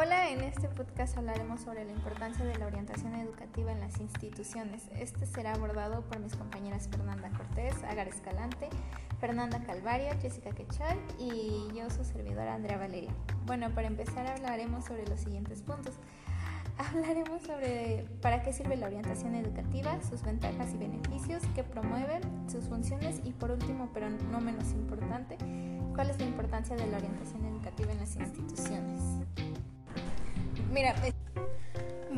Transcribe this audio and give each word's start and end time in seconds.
Hola, 0.00 0.30
en 0.30 0.42
este 0.42 0.68
podcast 0.68 1.18
hablaremos 1.18 1.62
sobre 1.62 1.84
la 1.84 1.90
importancia 1.90 2.44
de 2.44 2.56
la 2.56 2.66
orientación 2.66 3.16
educativa 3.16 3.72
en 3.72 3.80
las 3.80 3.98
instituciones. 3.98 4.84
Este 4.96 5.26
será 5.26 5.54
abordado 5.54 6.02
por 6.02 6.20
mis 6.20 6.36
compañeras 6.36 6.86
Fernanda 6.88 7.30
Cortés, 7.30 7.74
Agar 7.82 8.06
Escalante, 8.06 8.68
Fernanda 9.18 9.60
Calvario, 9.66 10.10
Jessica 10.22 10.50
Quechal 10.50 10.96
y 11.18 11.66
yo, 11.74 11.90
su 11.90 12.04
servidora 12.04 12.54
Andrea 12.54 12.78
Valeria. 12.78 13.10
Bueno, 13.44 13.70
para 13.74 13.88
empezar 13.88 14.24
hablaremos 14.28 14.84
sobre 14.84 15.04
los 15.08 15.18
siguientes 15.18 15.62
puntos. 15.62 15.96
Hablaremos 16.78 17.42
sobre 17.42 18.06
para 18.22 18.42
qué 18.42 18.52
sirve 18.52 18.76
la 18.76 18.86
orientación 18.86 19.34
educativa, 19.34 20.00
sus 20.08 20.22
ventajas 20.22 20.74
y 20.74 20.76
beneficios, 20.76 21.42
qué 21.56 21.64
promueve, 21.64 22.20
sus 22.46 22.68
funciones 22.68 23.20
y 23.24 23.32
por 23.32 23.50
último, 23.50 23.90
pero 23.92 24.08
no 24.10 24.40
menos 24.40 24.70
importante, 24.74 25.36
cuál 25.92 26.08
es 26.08 26.20
la 26.20 26.26
importancia 26.26 26.76
de 26.76 26.86
la 26.86 26.98
orientación 26.98 27.44
educativa 27.46 27.90
en 27.90 27.98
las 27.98 28.14
instituciones. 28.14 29.00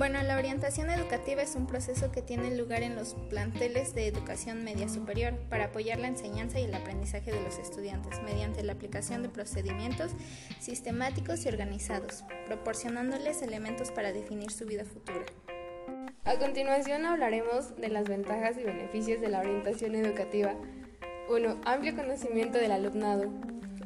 Bueno, 0.00 0.23
la 0.23 0.37
orientación 0.37 0.88
educativa 0.91 1.42
es 1.42 1.55
un 1.56 1.66
proceso 1.66 2.10
que 2.10 2.23
tiene 2.23 2.56
lugar 2.56 2.83
en 2.83 2.95
los 2.95 3.14
planteles 3.28 3.95
de 3.95 4.06
educación 4.06 4.64
media 4.64 4.88
superior 4.88 5.34
para 5.50 5.66
apoyar 5.66 5.98
la 5.98 6.09
enseñanza 6.09 6.59
y 6.59 6.64
el 6.64 6.74
aprendizaje 6.74 7.33
de 7.33 7.42
los 7.42 7.59
estudiantes 7.59 8.23
mediante 8.23 8.62
la 8.62 8.73
aplicación 8.73 9.23
de 9.23 9.28
procedimientos 9.28 10.12
sistemáticos 10.59 11.45
y 11.45 11.48
organizados, 11.48 12.24
proporcionándoles 12.46 13.42
elementos 13.42 13.91
para 13.91 14.12
definir 14.12 14.50
su 14.50 14.64
vida 14.64 14.84
futura. 14.84 15.27
A 16.24 16.36
continuación 16.36 17.05
hablaremos 17.06 17.77
de 17.77 17.88
las 17.88 18.08
ventajas 18.08 18.56
y 18.58 18.62
beneficios 18.62 19.20
de 19.20 19.28
la 19.28 19.41
orientación 19.41 19.95
educativa. 19.97 20.55
1. 21.28 21.61
Amplio 21.64 21.95
conocimiento 21.95 22.58
del 22.58 22.72
alumnado. 22.72 23.30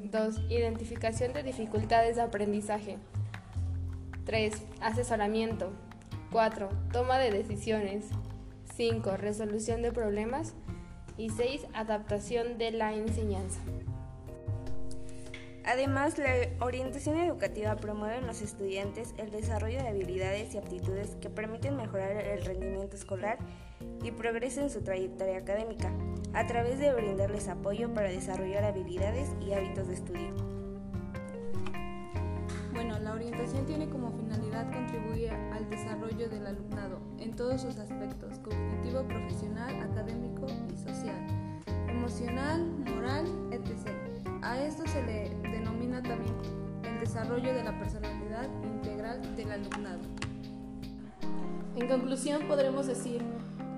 2. 0.03 0.41
Identificación 0.51 1.33
de 1.33 1.43
dificultades 1.43 2.17
de 2.17 2.23
aprendizaje. 2.23 2.99
3. 4.25 4.55
Asesoramiento. 4.81 5.71
4. 6.33 6.69
Toma 6.93 7.19
de 7.19 7.31
decisiones. 7.31 8.07
5. 8.75 9.17
Resolución 9.17 9.83
de 9.83 9.93
problemas. 9.93 10.55
Y 11.17 11.31
6. 11.31 11.67
Adaptación 11.75 12.59
de 12.59 12.71
la 12.73 12.95
enseñanza. 12.95 13.61
Además, 15.67 16.19
la 16.19 16.29
orientación 16.61 17.17
educativa 17.17 17.77
promueve 17.77 18.19
en 18.19 18.27
los 18.27 18.43
estudiantes 18.43 19.15
el 19.17 19.31
desarrollo 19.31 19.79
de 19.83 19.89
habilidades 19.89 20.55
y 20.55 20.59
aptitudes 20.59 21.17
que 21.23 21.31
permiten 21.31 21.77
mejorar 21.77 22.11
el 22.13 22.45
rendimiento 22.45 22.97
escolar 22.97 23.39
y 24.03 24.11
progreso 24.11 24.61
en 24.61 24.69
su 24.69 24.83
trayectoria 24.83 25.39
académica, 25.39 25.91
a 26.35 26.47
través 26.47 26.79
de 26.79 26.93
brindarles 26.93 27.49
apoyo 27.49 27.95
para 27.95 28.11
desarrollar 28.11 28.65
habilidades 28.65 29.31
y 29.41 29.53
hábitos 29.55 29.89
de 29.89 29.95
estudio. 29.95 30.54
Orientación 33.25 33.65
tiene 33.65 33.89
como 33.89 34.13
finalidad 34.13 34.71
contribuir 34.71 35.31
al 35.31 35.71
desarrollo 35.71 36.29
del 36.29 36.47
alumnado 36.47 37.01
en 37.19 37.35
todos 37.35 37.63
sus 37.63 37.79
aspectos, 37.79 38.39
cognitivo, 38.41 39.03
profesional, 39.09 39.81
académico 39.81 40.47
y 40.71 40.77
social, 40.77 41.27
emocional, 41.89 42.67
moral, 42.85 43.25
etc. 43.51 43.89
A 44.43 44.61
esto 44.61 44.87
se 44.87 45.03
le 45.05 45.31
denomina 45.51 46.03
también 46.03 46.35
el 46.83 47.01
desarrollo 47.01 47.55
de 47.55 47.65
la 47.65 47.79
personalidad 47.79 48.47
integral 48.63 49.35
del 49.35 49.53
alumnado. 49.53 50.03
En 51.77 51.89
conclusión, 51.89 52.47
podremos 52.47 52.87
decir 52.87 53.25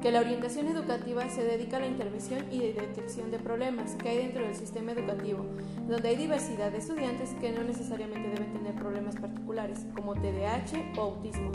que 0.06 0.12
la 0.12 0.20
orientación 0.20 0.68
educativa 0.68 1.28
se 1.28 1.42
dedica 1.42 1.78
a 1.78 1.80
la 1.80 1.88
intervención 1.88 2.46
y 2.52 2.60
detección 2.60 3.32
de 3.32 3.40
problemas 3.40 3.96
que 3.96 4.08
hay 4.08 4.18
dentro 4.18 4.44
del 4.44 4.54
sistema 4.54 4.92
educativo, 4.92 5.44
donde 5.88 6.08
hay 6.08 6.16
diversidad 6.16 6.70
de 6.70 6.78
estudiantes 6.78 7.34
que 7.40 7.50
no 7.50 7.64
necesariamente 7.64 8.28
deben 8.28 8.52
tener 8.52 8.77
problemas 8.77 9.16
particulares, 9.16 9.84
como 9.96 10.14
TDAH 10.14 10.92
o 10.96 11.00
autismo. 11.00 11.50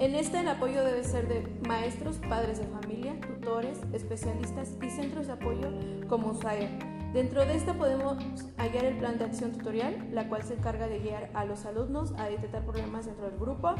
En 0.00 0.16
esta 0.16 0.40
el 0.40 0.48
apoyo 0.48 0.82
debe 0.82 1.04
ser 1.04 1.28
de 1.28 1.46
maestros, 1.68 2.16
padres 2.28 2.58
de 2.58 2.66
familia, 2.66 3.14
tutores, 3.20 3.78
especialistas 3.92 4.74
y 4.82 4.90
centros 4.90 5.28
de 5.28 5.34
apoyo 5.34 5.68
como 6.08 6.32
USAIR. 6.32 6.98
Dentro 7.12 7.46
de 7.46 7.56
esta 7.56 7.74
podemos 7.74 8.18
hallar 8.58 8.84
el 8.84 8.98
plan 8.98 9.18
de 9.18 9.24
acción 9.24 9.52
tutorial, 9.52 10.08
la 10.12 10.28
cual 10.28 10.42
se 10.42 10.54
encarga 10.54 10.88
de 10.88 10.98
guiar 10.98 11.30
a 11.32 11.46
los 11.46 11.64
alumnos 11.64 12.12
a 12.18 12.28
detectar 12.28 12.64
problemas 12.64 13.06
dentro 13.06 13.30
del 13.30 13.38
grupo, 13.38 13.74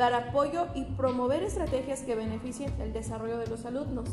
dar 0.00 0.14
apoyo 0.14 0.68
y 0.74 0.84
promover 0.84 1.42
estrategias 1.42 2.00
que 2.00 2.14
beneficien 2.14 2.72
el 2.80 2.94
desarrollo 2.94 3.36
de 3.36 3.46
los 3.48 3.66
alumnos. 3.66 4.08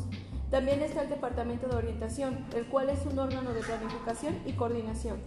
También 0.52 0.82
está 0.82 1.02
el 1.02 1.10
Departamento 1.10 1.70
de 1.70 1.78
Orientación, 1.78 2.46
el 2.54 2.68
cual 2.68 2.90
es 2.90 3.06
un 3.06 3.18
órgano 3.18 3.54
de 3.54 3.62
planificación 3.62 4.38
y 4.46 4.52
coordinación. 4.52 5.18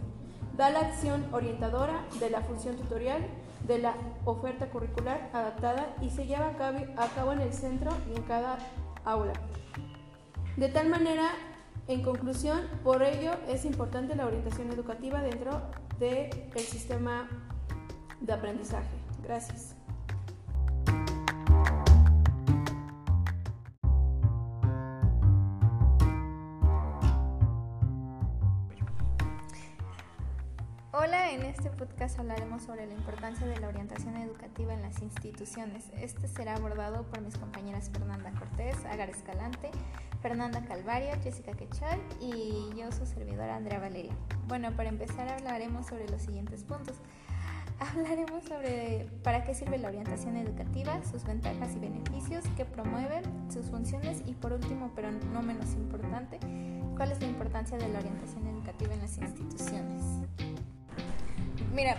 Da 0.58 0.68
la 0.68 0.80
acción 0.80 1.26
orientadora 1.32 2.04
de 2.20 2.28
la 2.28 2.42
función 2.42 2.76
tutorial, 2.76 3.26
de 3.66 3.78
la 3.78 3.94
oferta 4.26 4.68
curricular 4.68 5.30
adaptada 5.32 5.96
y 6.02 6.10
se 6.10 6.26
lleva 6.26 6.48
a 6.48 7.08
cabo 7.08 7.32
en 7.32 7.40
el 7.40 7.54
centro 7.54 7.90
y 8.12 8.18
en 8.18 8.22
cada 8.24 8.58
aula. 9.06 9.32
De 10.58 10.68
tal 10.68 10.90
manera, 10.90 11.30
en 11.88 12.02
conclusión, 12.02 12.60
por 12.84 13.02
ello 13.02 13.32
es 13.48 13.64
importante 13.64 14.14
la 14.14 14.26
orientación 14.26 14.70
educativa 14.70 15.22
dentro 15.22 15.62
del 15.98 16.30
sistema 16.58 17.30
de 18.20 18.32
aprendizaje. 18.34 18.90
Gracias. 19.22 19.79
Hola, 31.10 31.32
en 31.32 31.42
este 31.42 31.70
podcast 31.70 32.20
hablaremos 32.20 32.62
sobre 32.62 32.86
la 32.86 32.94
importancia 32.94 33.44
de 33.44 33.58
la 33.58 33.66
orientación 33.66 34.14
educativa 34.14 34.74
en 34.74 34.80
las 34.80 35.02
instituciones. 35.02 35.86
Este 36.00 36.28
será 36.28 36.54
abordado 36.54 37.02
por 37.02 37.20
mis 37.20 37.36
compañeras 37.36 37.90
Fernanda 37.90 38.30
Cortés, 38.38 38.76
Agar 38.84 39.10
Escalante, 39.10 39.72
Fernanda 40.22 40.62
Calvario, 40.62 41.10
Jessica 41.20 41.50
Quechal 41.50 41.98
y 42.20 42.70
yo, 42.76 42.92
su 42.92 43.06
servidora 43.06 43.56
Andrea 43.56 43.80
Valeria. 43.80 44.12
Bueno, 44.46 44.70
para 44.76 44.88
empezar 44.88 45.28
hablaremos 45.28 45.88
sobre 45.88 46.08
los 46.08 46.22
siguientes 46.22 46.62
puntos. 46.62 46.94
Hablaremos 47.80 48.44
sobre 48.44 49.08
para 49.24 49.42
qué 49.42 49.52
sirve 49.52 49.78
la 49.78 49.88
orientación 49.88 50.36
educativa, 50.36 51.02
sus 51.02 51.24
ventajas 51.24 51.74
y 51.74 51.80
beneficios, 51.80 52.44
qué 52.56 52.64
promueve, 52.64 53.22
sus 53.52 53.66
funciones 53.66 54.22
y 54.26 54.34
por 54.34 54.52
último, 54.52 54.92
pero 54.94 55.10
no 55.10 55.42
menos 55.42 55.72
importante, 55.74 56.38
cuál 56.96 57.10
es 57.10 57.20
la 57.20 57.26
importancia 57.26 57.76
de 57.78 57.88
la 57.88 57.98
orientación 57.98 58.46
educativa 58.46 58.94
en 58.94 59.00
las 59.00 59.18
instituciones. 59.18 60.04
Mira, 61.80 61.96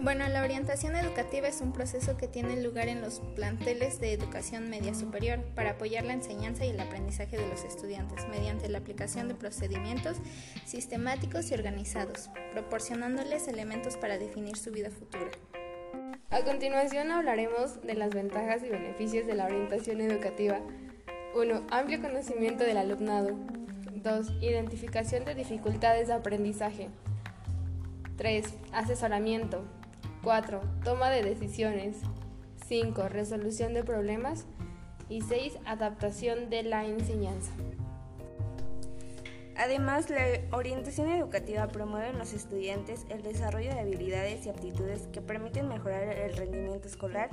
bueno, 0.00 0.26
la 0.26 0.42
orientación 0.42 0.96
educativa 0.96 1.46
es 1.46 1.60
un 1.60 1.72
proceso 1.72 2.16
que 2.16 2.26
tiene 2.26 2.60
lugar 2.60 2.88
en 2.88 3.00
los 3.00 3.20
planteles 3.36 4.00
de 4.00 4.12
educación 4.12 4.68
media 4.68 4.92
superior 4.92 5.38
para 5.54 5.70
apoyar 5.70 6.04
la 6.04 6.14
enseñanza 6.14 6.64
y 6.64 6.70
el 6.70 6.80
aprendizaje 6.80 7.36
de 7.36 7.46
los 7.46 7.62
estudiantes 7.62 8.26
mediante 8.26 8.68
la 8.68 8.78
aplicación 8.78 9.28
de 9.28 9.36
procedimientos 9.36 10.16
sistemáticos 10.64 11.48
y 11.52 11.54
organizados, 11.54 12.28
proporcionándoles 12.54 13.46
elementos 13.46 13.96
para 13.96 14.18
definir 14.18 14.56
su 14.56 14.72
vida 14.72 14.90
futura. 14.90 15.30
A 16.30 16.40
continuación 16.40 17.12
hablaremos 17.12 17.82
de 17.82 17.94
las 17.94 18.12
ventajas 18.12 18.64
y 18.64 18.68
beneficios 18.68 19.28
de 19.28 19.36
la 19.36 19.44
orientación 19.44 20.00
educativa. 20.00 20.58
1. 21.36 21.68
Amplio 21.70 22.02
conocimiento 22.02 22.64
del 22.64 22.78
alumnado. 22.78 23.36
2. 24.02 24.42
Identificación 24.42 25.24
de 25.24 25.36
dificultades 25.36 26.08
de 26.08 26.14
aprendizaje. 26.14 26.88
3. 28.16 28.54
Asesoramiento. 28.72 29.64
4. 30.22 30.60
Toma 30.84 31.10
de 31.10 31.22
decisiones. 31.22 31.98
5. 32.66 33.08
Resolución 33.08 33.74
de 33.74 33.84
problemas. 33.84 34.46
Y 35.08 35.20
6. 35.20 35.58
Adaptación 35.66 36.50
de 36.50 36.62
la 36.62 36.86
enseñanza. 36.86 37.52
Además, 39.58 40.10
la 40.10 40.20
orientación 40.52 41.08
educativa 41.08 41.66
promueve 41.68 42.08
en 42.08 42.18
los 42.18 42.34
estudiantes 42.34 43.06
el 43.08 43.22
desarrollo 43.22 43.72
de 43.72 43.80
habilidades 43.80 44.44
y 44.44 44.50
aptitudes 44.50 45.08
que 45.12 45.22
permiten 45.22 45.68
mejorar 45.68 46.02
el 46.02 46.36
rendimiento 46.36 46.88
escolar 46.88 47.30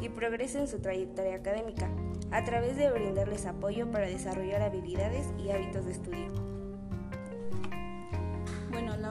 y 0.00 0.08
progreso 0.08 0.58
en 0.58 0.66
su 0.66 0.80
trayectoria 0.80 1.36
académica, 1.36 1.88
a 2.32 2.42
través 2.44 2.76
de 2.76 2.90
brindarles 2.90 3.46
apoyo 3.46 3.88
para 3.92 4.08
desarrollar 4.08 4.62
habilidades 4.62 5.28
y 5.38 5.50
hábitos 5.50 5.86
de 5.86 5.92
estudio. 5.92 6.51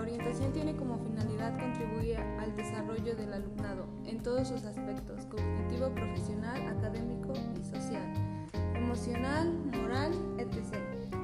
La 0.02 0.08
orientación 0.08 0.52
tiene 0.52 0.76
como 0.76 0.98
finalidad 0.98 1.60
contribuir 1.60 2.18
al 2.40 2.56
desarrollo 2.56 3.16
del 3.16 3.34
alumnado 3.34 3.86
en 4.04 4.20
todos 4.24 4.48
sus 4.48 4.64
aspectos, 4.64 5.28
cognitivo, 5.28 5.94
profesional, 5.94 6.60
académico 6.76 7.34
y 7.56 7.64
social, 7.64 8.12
emocional, 8.74 9.54
moral, 9.80 10.12
etc. 10.40 10.76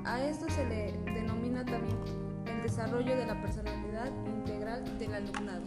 A 0.05 0.23
esto 0.23 0.45
se 0.49 0.63
le 0.67 0.91
denomina 1.11 1.65
también 1.65 1.97
el 2.45 2.61
desarrollo 2.61 3.17
de 3.17 3.25
la 3.25 3.41
personalidad 3.41 4.11
integral 4.27 4.99
del 4.99 5.13
alumnado. 5.15 5.63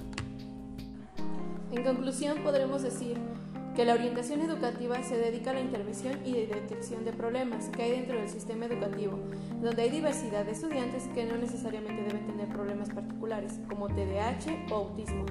En 1.72 1.82
conclusión, 1.82 2.44
podremos 2.44 2.82
decir 2.82 3.18
que 3.74 3.84
la 3.84 3.94
orientación 3.94 4.40
educativa 4.40 5.02
se 5.02 5.16
dedica 5.16 5.50
a 5.50 5.54
la 5.54 5.60
intervención 5.60 6.24
y 6.24 6.46
detección 6.46 7.04
de 7.04 7.12
problemas 7.12 7.70
que 7.70 7.82
hay 7.82 7.90
dentro 7.90 8.18
del 8.18 8.28
sistema 8.28 8.66
educativo, 8.66 9.18
donde 9.60 9.82
hay 9.82 9.90
diversidad 9.90 10.44
de 10.44 10.52
estudiantes 10.52 11.06
que 11.14 11.26
no 11.26 11.36
necesariamente 11.36 12.02
deben 12.02 12.26
tener 12.26 12.48
problemas 12.48 12.88
particulares, 12.90 13.60
como 13.68 13.88
TDAH 13.88 14.72
o 14.72 14.74
autismo. 14.74 15.26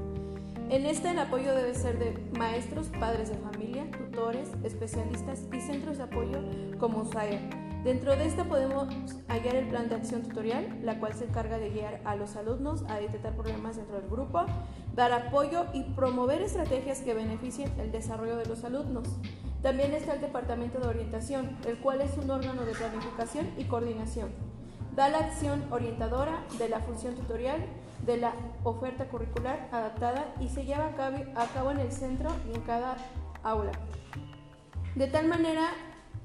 En 0.69 0.85
este 0.85 1.09
el 1.09 1.17
apoyo 1.17 1.55
debe 1.55 1.73
ser 1.73 1.97
de 1.97 2.15
maestros, 2.37 2.89
padres 2.99 3.29
de 3.29 3.37
familia, 3.37 3.89
tutores, 3.89 4.49
especialistas 4.63 5.45
y 5.51 5.59
centros 5.61 5.97
de 5.97 6.03
apoyo 6.03 6.39
como 6.79 7.01
USAER. 7.01 7.39
Dentro 7.83 8.15
de 8.15 8.27
esta 8.27 8.43
podemos 8.43 8.87
hallar 9.29 9.55
el 9.55 9.67
plan 9.67 9.89
de 9.89 9.95
acción 9.95 10.21
tutorial, 10.21 10.77
la 10.83 10.99
cual 10.99 11.13
se 11.13 11.25
encarga 11.25 11.57
de 11.57 11.71
guiar 11.71 12.01
a 12.03 12.15
los 12.15 12.35
alumnos 12.35 12.83
a 12.87 12.99
detectar 12.99 13.33
problemas 13.33 13.77
dentro 13.77 13.99
del 13.99 14.09
grupo, 14.09 14.45
dar 14.95 15.11
apoyo 15.11 15.65
y 15.73 15.83
promover 15.95 16.41
estrategias 16.41 16.99
que 16.99 17.15
beneficien 17.15 17.71
el 17.79 17.91
desarrollo 17.91 18.35
de 18.35 18.45
los 18.45 18.63
alumnos. 18.63 19.07
También 19.61 19.93
está 19.93 20.13
el 20.13 20.21
Departamento 20.21 20.79
de 20.79 20.87
Orientación, 20.87 21.57
el 21.67 21.77
cual 21.79 22.01
es 22.01 22.17
un 22.17 22.29
órgano 22.31 22.63
de 22.63 22.73
planificación 22.73 23.49
y 23.57 23.65
coordinación. 23.65 24.29
Da 24.95 25.09
la 25.09 25.19
acción 25.19 25.63
orientadora 25.71 26.43
de 26.57 26.69
la 26.69 26.79
función 26.79 27.15
tutorial, 27.15 27.65
de 28.05 28.17
la 28.17 28.33
oferta 28.63 29.05
curricular 29.05 29.67
adaptada 29.71 30.33
y 30.39 30.47
se 30.47 30.65
lleva 30.65 30.87
a 30.87 31.47
cabo 31.47 31.71
en 31.71 31.79
el 31.79 31.91
centro 31.91 32.31
y 32.49 32.55
en 32.55 32.61
cada 32.61 32.95
aula. 33.43 33.71
De 34.95 35.07
tal 35.07 35.27
manera, 35.27 35.69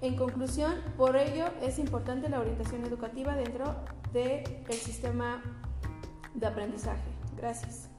en 0.01 0.17
conclusión, 0.17 0.75
por 0.97 1.17
ello 1.17 1.47
es 1.63 1.79
importante 1.79 2.29
la 2.29 2.41
orientación 2.41 2.85
educativa 2.85 3.35
dentro 3.35 3.75
del 4.13 4.45
sistema 4.73 5.43
de 6.35 6.47
aprendizaje. 6.47 7.03
Gracias. 7.37 7.94